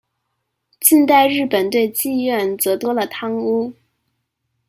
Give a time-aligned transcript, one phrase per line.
[0.79, 3.71] 近代日本对妓院则多了汤屋。